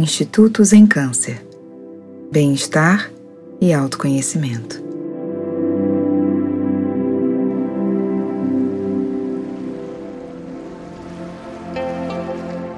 [0.00, 1.44] Institutos em Câncer,
[2.32, 3.10] Bem-Estar
[3.60, 4.82] e Autoconhecimento.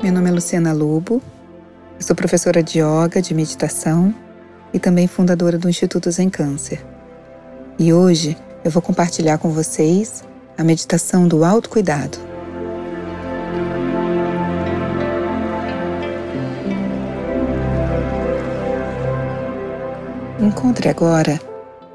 [0.03, 1.23] Meu nome é Luciana Lobo,
[1.97, 4.13] eu sou professora de yoga, de meditação
[4.75, 6.85] e também fundadora do Instituto Zen Câncer.
[7.79, 10.25] E hoje eu vou compartilhar com vocês
[10.59, 12.32] a meditação do autocuidado.
[20.43, 21.41] Encontre agora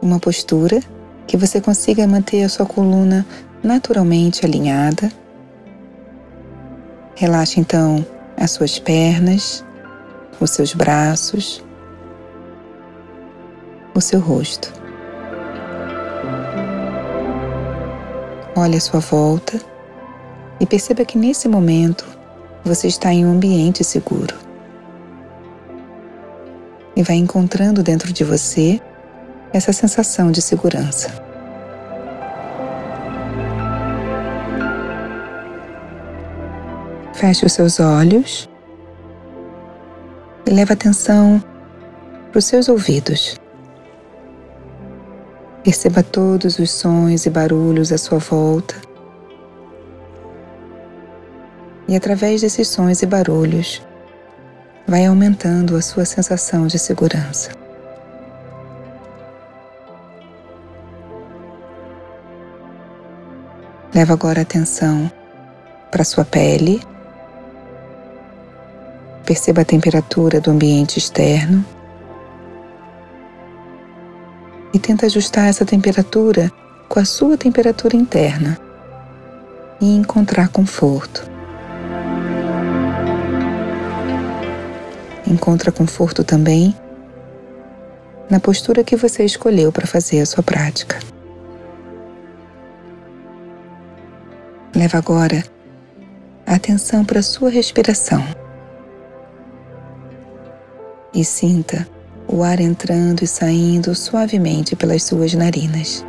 [0.02, 0.80] uma postura
[1.28, 3.26] que você consiga manter a sua coluna
[3.62, 5.12] naturalmente alinhada.
[7.16, 8.06] Relaxe então
[8.38, 9.66] as suas pernas,
[10.40, 11.62] os seus braços,
[13.94, 14.72] o seu rosto.
[18.56, 19.59] Olhe à sua volta
[20.58, 22.08] e perceba que nesse momento
[22.64, 24.47] você está em um ambiente seguro.
[26.98, 28.81] E vai encontrando dentro de você
[29.53, 31.12] essa sensação de segurança.
[37.14, 38.50] Feche os seus olhos
[40.48, 41.39] e leve atenção
[42.31, 43.39] para os seus ouvidos.
[45.64, 48.73] Perceba todos os sons e barulhos à sua volta.
[51.88, 53.86] E através desses sons e barulhos,
[54.88, 57.52] vai aumentando a sua sensação de segurança.
[63.93, 65.11] Leva agora atenção
[65.91, 66.81] para sua pele.
[69.25, 71.65] Perceba a temperatura do ambiente externo
[74.73, 76.49] e tenta ajustar essa temperatura
[76.88, 78.58] com a sua temperatura interna
[79.81, 81.36] e encontrar conforto.
[85.30, 86.73] Encontra conforto também
[88.30, 90.99] na postura que você escolheu para fazer a sua prática.
[94.73, 95.43] Leva agora
[96.45, 98.23] a atenção para a sua respiração
[101.14, 101.88] e sinta
[102.27, 106.05] o ar entrando e saindo suavemente pelas suas narinas.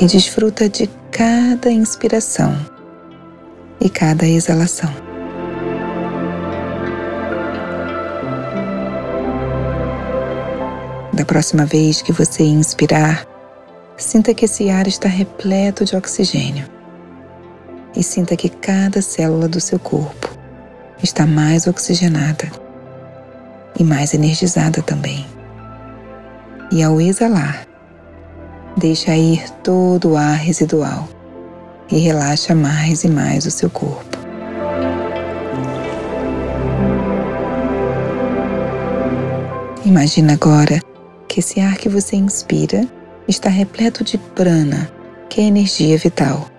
[0.00, 2.54] E desfruta de cada inspiração
[3.80, 5.09] e cada exalação.
[11.20, 13.26] Da próxima vez que você inspirar,
[13.98, 16.64] sinta que esse ar está repleto de oxigênio
[17.94, 20.30] e sinta que cada célula do seu corpo
[21.02, 22.50] está mais oxigenada
[23.78, 25.26] e mais energizada também.
[26.72, 27.66] E ao exalar,
[28.78, 31.06] deixa ir todo o ar residual
[31.92, 34.16] e relaxa mais e mais o seu corpo.
[39.84, 40.80] Imagina agora
[41.30, 42.84] que esse ar que você inspira
[43.28, 44.90] está repleto de prana,
[45.28, 46.50] que é energia vital.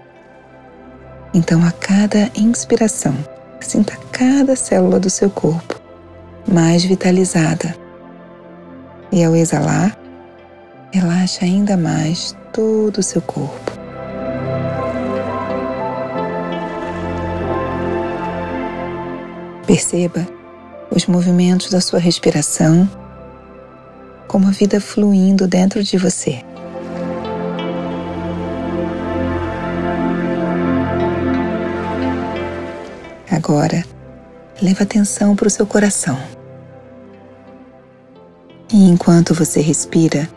[1.33, 3.13] Então, a cada inspiração,
[3.59, 5.77] sinta cada célula do seu corpo
[6.47, 7.75] mais vitalizada.
[9.11, 9.99] E ao exalar,
[10.93, 13.71] relaxa ainda mais todo o seu corpo.
[19.67, 20.25] Perceba
[20.89, 22.89] os movimentos da sua respiração,
[24.31, 26.41] como a vida fluindo dentro de você.
[33.29, 33.83] Agora,
[34.61, 36.17] leva atenção para o seu coração.
[38.71, 40.29] E enquanto você respira,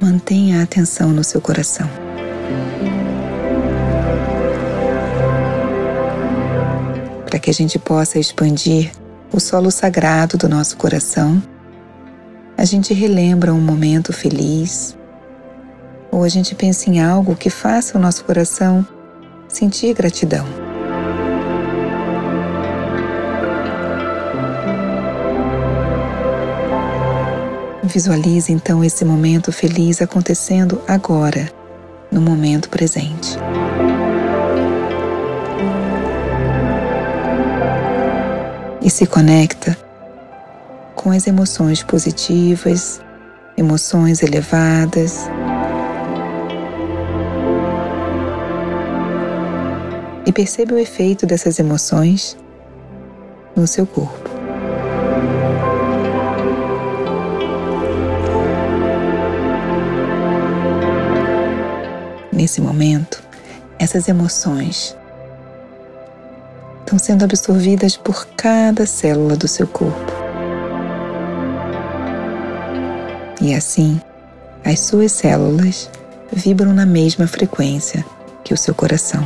[0.00, 1.88] mantenha a atenção no seu coração.
[7.26, 8.90] Para que a gente possa expandir
[9.32, 11.40] o solo sagrado do nosso coração,
[12.62, 14.96] a gente relembra um momento feliz,
[16.12, 18.86] ou a gente pensa em algo que faça o nosso coração
[19.48, 20.46] sentir gratidão.
[27.82, 31.50] Visualize então esse momento feliz acontecendo agora,
[32.12, 33.36] no momento presente.
[38.80, 39.76] E se conecta
[41.02, 43.00] com as emoções positivas,
[43.56, 45.28] emoções elevadas.
[50.24, 52.36] E perceba o efeito dessas emoções
[53.56, 54.30] no seu corpo.
[62.42, 63.22] nesse momento,
[63.78, 64.96] essas emoções
[66.80, 70.21] estão sendo absorvidas por cada célula do seu corpo.
[73.42, 74.00] E assim,
[74.64, 75.90] as suas células
[76.32, 78.04] vibram na mesma frequência
[78.44, 79.22] que o seu coração.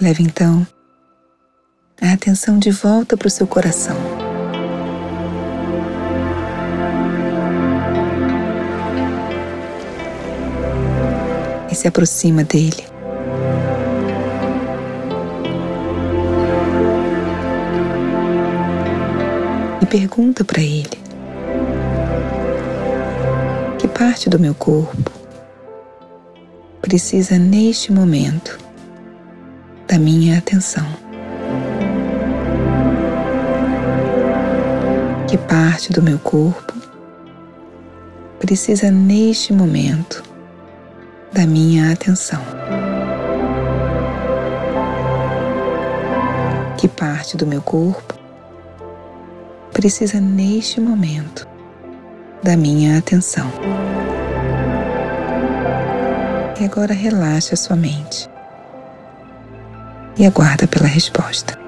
[0.00, 0.64] Leve então
[2.00, 3.96] a atenção de volta para o seu coração.
[11.68, 12.91] E se aproxima dele.
[19.92, 20.98] Pergunta para ele:
[23.78, 25.12] Que parte do meu corpo
[26.80, 28.58] precisa neste momento
[29.86, 30.86] da minha atenção.
[35.28, 36.72] Que parte do meu corpo
[38.38, 40.22] precisa neste momento
[41.34, 42.40] da minha atenção?
[46.78, 48.21] Que parte do meu corpo
[49.82, 51.44] precisa neste momento
[52.40, 53.50] da minha atenção?
[56.60, 58.30] E agora relaxa sua mente
[60.16, 61.58] e aguarda pela resposta.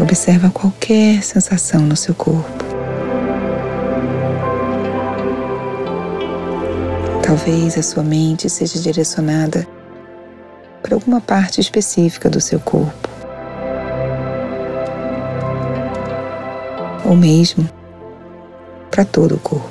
[0.00, 2.64] Observa qualquer sensação no seu corpo.
[7.22, 9.77] Talvez a sua mente seja direcionada
[10.88, 13.10] para alguma parte específica do seu corpo.
[17.04, 17.68] Ou mesmo
[18.90, 19.68] para todo o corpo.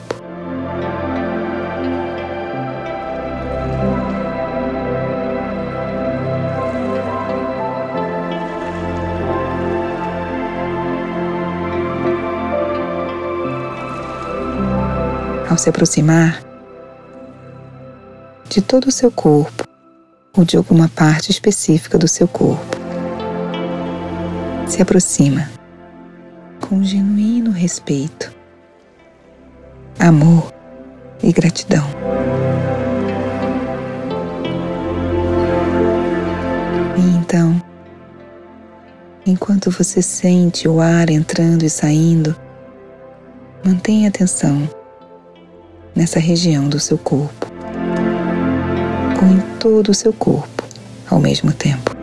[15.49, 16.43] ao se aproximar
[18.49, 19.66] de todo o seu corpo
[20.37, 22.77] ou de alguma parte específica do seu corpo.
[24.67, 25.49] Se aproxima
[26.61, 28.31] com genuíno respeito,
[29.99, 30.53] amor
[31.23, 31.85] e gratidão.
[36.97, 37.61] E então,
[39.25, 42.35] enquanto você sente o ar entrando e saindo,
[43.65, 44.69] mantenha atenção
[45.95, 47.46] nessa região do seu corpo,
[49.59, 50.63] todo o seu corpo
[51.09, 51.95] ao mesmo tempo.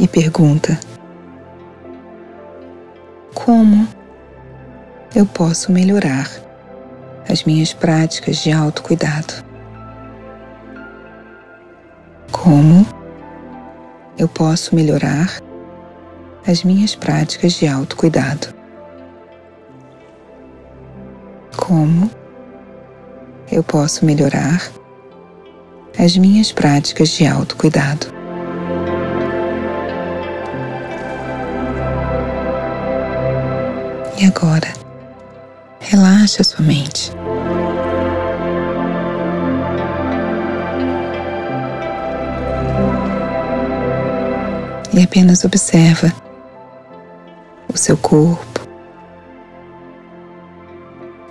[0.00, 0.78] E pergunta:
[3.34, 3.88] Como
[5.14, 6.30] eu posso melhorar
[7.28, 9.47] as minhas práticas de autocuidado.
[12.48, 12.86] Como
[14.16, 15.38] eu posso melhorar
[16.46, 18.54] as minhas práticas de autocuidado?
[21.58, 22.10] Como
[23.52, 24.62] eu posso melhorar
[25.98, 28.06] as minhas práticas de autocuidado?
[34.18, 34.72] E agora,
[35.80, 37.12] relaxa sua mente.
[44.98, 46.12] E apenas observa
[47.72, 48.68] o seu corpo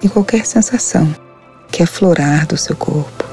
[0.01, 1.13] e qualquer sensação
[1.69, 3.25] que aflorar do seu corpo.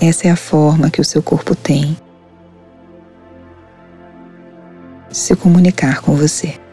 [0.00, 1.96] Essa é a forma que o seu corpo tem
[5.10, 6.67] de se comunicar com você.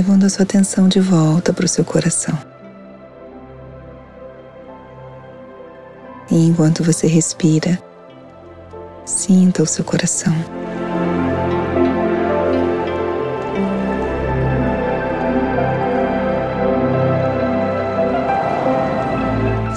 [0.00, 2.34] Levando a sua atenção de volta para o seu coração.
[6.30, 7.78] E enquanto você respira,
[9.04, 10.32] sinta o seu coração.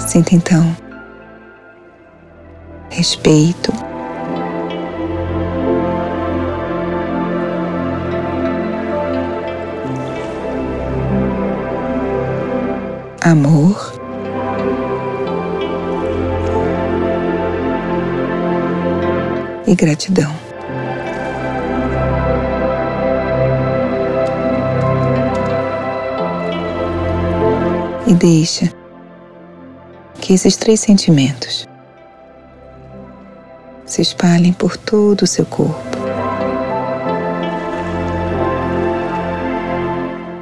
[0.08, 0.74] Sinta então
[2.88, 3.70] respeito,
[13.34, 13.92] amor.
[19.66, 20.32] E gratidão.
[28.06, 28.72] E deixa
[30.20, 31.66] que esses três sentimentos
[33.84, 35.98] se espalhem por todo o seu corpo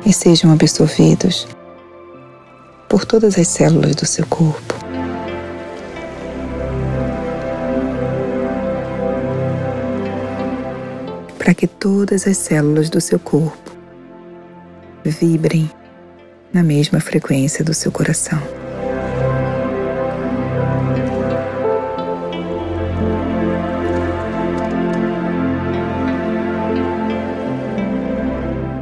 [0.04, 1.46] e sejam absorvidos
[2.92, 4.75] por todas as células do seu corpo.
[11.38, 13.72] Para que todas as células do seu corpo
[15.02, 15.70] vibrem
[16.52, 18.38] na mesma frequência do seu coração.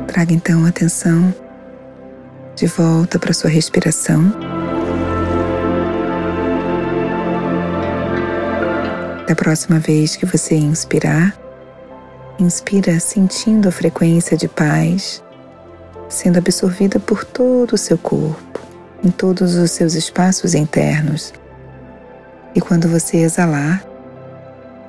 [0.08, 1.32] Traga então atenção
[2.60, 4.34] de volta para sua respiração.
[9.26, 11.34] Da próxima vez que você inspirar,
[12.38, 15.24] inspira sentindo a frequência de paz
[16.06, 18.60] sendo absorvida por todo o seu corpo,
[19.02, 21.32] em todos os seus espaços internos.
[22.54, 23.82] E quando você exalar,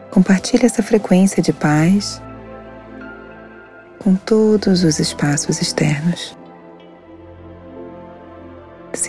[0.10, 2.22] compartilhe essa frequência de paz
[3.98, 6.41] com todos os espaços externos.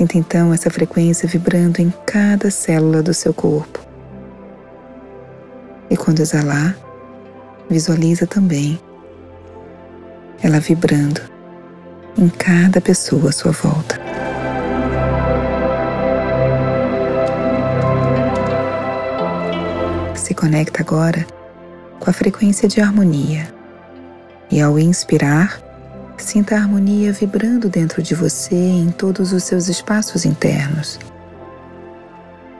[0.03, 3.79] Sinta então essa frequência vibrando em cada célula do seu corpo.
[5.89, 6.77] E quando exalar,
[7.71, 8.81] visualiza também
[10.43, 11.21] ela vibrando
[12.19, 13.97] em cada pessoa à sua volta.
[20.17, 21.25] Se conecta agora
[22.01, 23.55] com a frequência de harmonia
[24.51, 25.63] e ao inspirar,
[26.23, 30.99] Sinta a harmonia vibrando dentro de você em todos os seus espaços internos.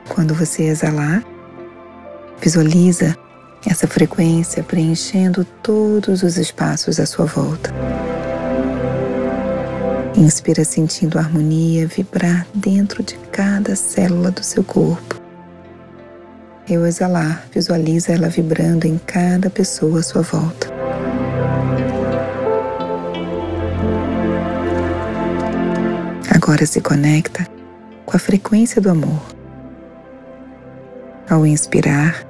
[0.09, 1.23] Quando você exalar,
[2.41, 3.17] visualiza
[3.65, 7.73] essa frequência preenchendo todos os espaços à sua volta.
[10.15, 15.19] Inspira sentindo a harmonia vibrar dentro de cada célula do seu corpo.
[16.69, 20.72] E ao exalar, visualiza ela vibrando em cada pessoa à sua volta.
[26.43, 27.47] Agora se conecta
[28.05, 29.21] com a frequência do amor.
[31.29, 32.27] Ao inspirar,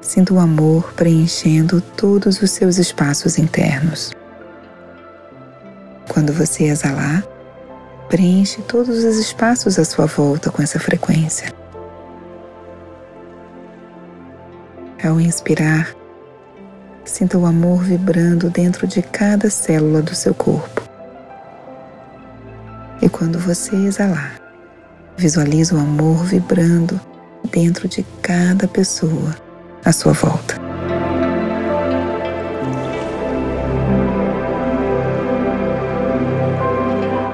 [0.00, 4.10] sinta o amor preenchendo todos os seus espaços internos.
[6.08, 7.24] Quando você exalar,
[8.08, 11.52] preenche todos os espaços à sua volta com essa frequência.
[15.04, 15.94] Ao inspirar,
[17.04, 20.77] sinta o amor vibrando dentro de cada célula do seu corpo.
[23.08, 24.38] E quando você exalar,
[25.16, 27.00] visualize o amor vibrando
[27.50, 29.34] dentro de cada pessoa
[29.82, 30.56] à sua volta.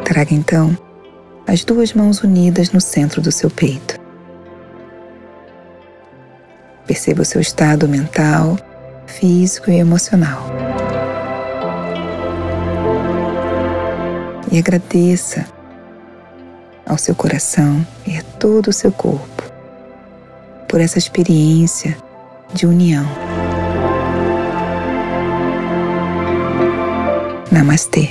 [0.04, 0.78] Traga então
[1.44, 3.98] as duas mãos unidas no centro do seu peito.
[6.86, 8.56] Perceba o seu estado mental,
[9.08, 10.46] físico e emocional.
[14.52, 15.52] E agradeça
[16.86, 19.42] ao seu coração e a todo o seu corpo
[20.68, 21.96] por essa experiência
[22.52, 23.04] de união.
[27.50, 28.10] Namastê.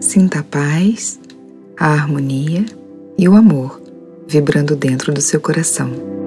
[0.00, 1.18] Sinta a paz,
[1.78, 2.66] a harmonia
[3.16, 3.80] e o amor
[4.28, 6.19] vibrando dentro do seu coração.